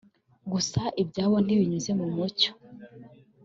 [0.51, 2.51] Gusa ibyayo ntibinyuze mu mucyo